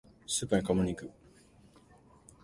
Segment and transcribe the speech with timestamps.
[0.25, 1.11] スーパーに買い物に行く。